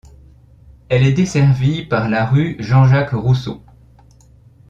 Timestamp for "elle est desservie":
0.89-1.85